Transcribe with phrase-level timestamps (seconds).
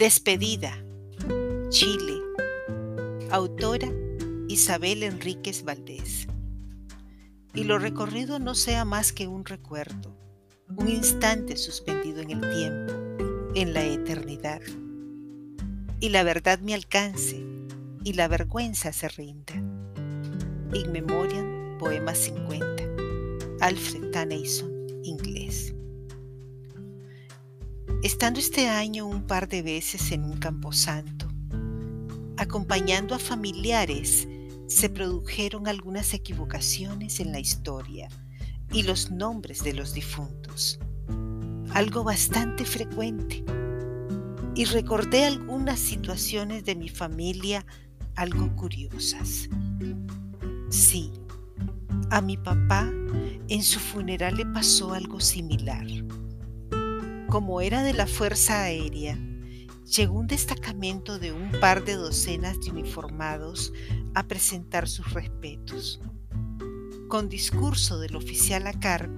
[0.00, 0.82] Despedida,
[1.68, 2.22] Chile.
[3.30, 3.92] Autora
[4.48, 6.26] Isabel Enríquez Valdés.
[7.52, 10.16] Y lo recorrido no sea más que un recuerdo,
[10.74, 12.94] un instante suspendido en el tiempo,
[13.54, 14.62] en la eternidad.
[16.00, 17.44] Y la verdad me alcance
[18.02, 19.52] y la vergüenza se rinda.
[19.52, 22.84] In Memoriam, Poema 50.
[23.60, 24.69] Alfred Tennyson,
[28.02, 31.28] Estando este año un par de veces en un camposanto,
[32.38, 34.26] acompañando a familiares,
[34.68, 38.08] se produjeron algunas equivocaciones en la historia
[38.72, 40.80] y los nombres de los difuntos,
[41.74, 43.44] algo bastante frecuente.
[44.54, 47.66] Y recordé algunas situaciones de mi familia
[48.16, 49.50] algo curiosas.
[50.70, 51.12] Sí,
[52.08, 52.90] a mi papá
[53.48, 55.86] en su funeral le pasó algo similar
[57.30, 59.16] como era de la Fuerza Aérea,
[59.86, 63.72] llegó un destacamento de un par de docenas de uniformados
[64.14, 66.00] a presentar sus respetos.
[67.08, 69.14] Con discurso del oficial a cargo,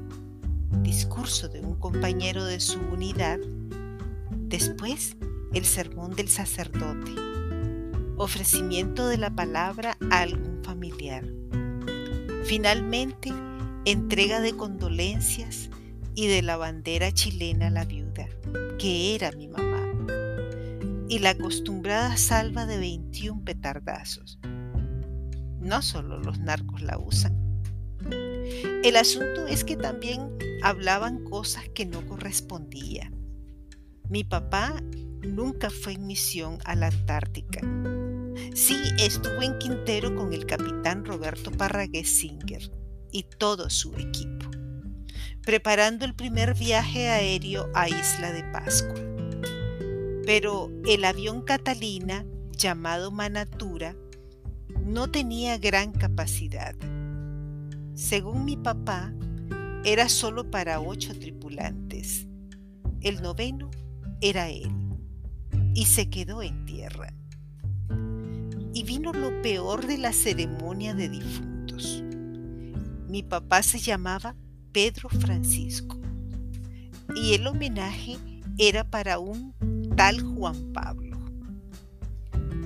[0.82, 3.38] discurso de un compañero de su unidad,
[4.30, 5.16] después
[5.54, 7.12] el sermón del sacerdote,
[8.18, 11.24] ofrecimiento de la palabra a algún familiar.
[12.44, 13.32] Finalmente,
[13.86, 15.70] entrega de condolencias
[16.14, 18.28] y de la bandera chilena la viuda,
[18.78, 19.82] que era mi mamá,
[21.08, 24.38] y la acostumbrada salva de 21 petardazos.
[25.60, 27.62] No solo los narcos la usan.
[28.82, 33.14] El asunto es que también hablaban cosas que no correspondían.
[34.08, 34.74] Mi papá
[35.22, 37.60] nunca fue en misión a la Antártica.
[38.54, 42.70] Sí, estuvo en Quintero con el capitán Roberto Parragués Singer
[43.12, 44.31] y todo su equipo
[45.42, 48.94] preparando el primer viaje aéreo a Isla de Pascua.
[50.24, 52.24] Pero el avión Catalina,
[52.56, 53.96] llamado Manatura,
[54.84, 56.74] no tenía gran capacidad.
[57.94, 59.12] Según mi papá,
[59.84, 62.26] era solo para ocho tripulantes.
[63.00, 63.70] El noveno
[64.20, 64.70] era él
[65.74, 67.12] y se quedó en tierra.
[68.74, 72.02] Y vino lo peor de la ceremonia de difuntos.
[73.08, 74.36] Mi papá se llamaba
[74.72, 75.98] Pedro Francisco.
[77.14, 78.16] Y el homenaje
[78.58, 79.54] era para un
[79.96, 81.18] tal Juan Pablo.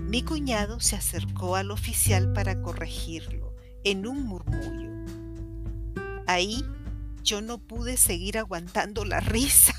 [0.09, 4.91] Mi cuñado se acercó al oficial para corregirlo en un murmullo.
[6.29, 6.65] Ahí
[7.25, 9.75] yo no pude seguir aguantando la risa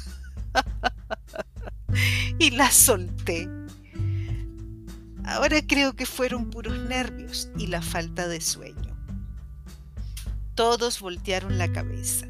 [2.40, 3.50] y la solté.
[5.24, 8.87] Ahora creo que fueron puros nervios y la falta de sueño.
[10.58, 12.28] Todos voltearon la cabeza.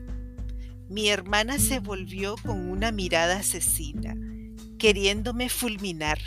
[0.89, 4.17] Mi hermana se volvió con una mirada asesina,
[4.77, 6.19] queriéndome fulminar.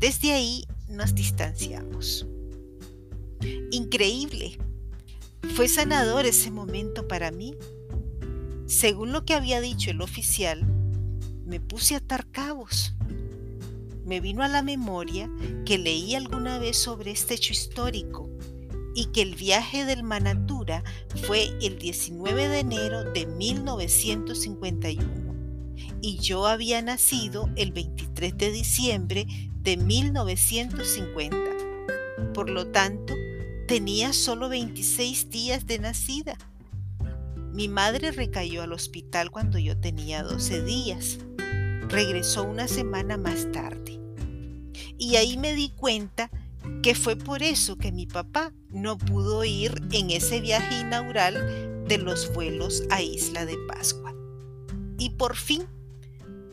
[0.00, 2.26] Desde ahí nos distanciamos.
[3.70, 4.58] Increíble.
[5.54, 7.54] Fue sanador ese momento para mí.
[8.66, 10.66] Según lo que había dicho el oficial,
[11.46, 12.92] me puse a atar cabos.
[14.04, 15.30] Me vino a la memoria
[15.64, 18.29] que leí alguna vez sobre este hecho histórico
[19.00, 20.84] y que el viaje del Manatura
[21.26, 25.08] fue el 19 de enero de 1951
[26.02, 29.26] y yo había nacido el 23 de diciembre
[29.62, 31.38] de 1950.
[32.34, 33.14] Por lo tanto,
[33.66, 36.36] tenía solo 26 días de nacida.
[37.54, 41.20] Mi madre recayó al hospital cuando yo tenía 12 días.
[41.88, 43.98] Regresó una semana más tarde.
[44.98, 46.30] Y ahí me di cuenta
[46.82, 51.98] que fue por eso que mi papá no pudo ir en ese viaje inaugural de
[51.98, 54.14] los vuelos a Isla de Pascua.
[54.98, 55.64] Y por fin,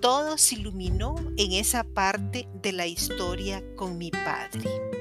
[0.02, 4.97] todo se iluminó en esa parte de la historia con mi padre.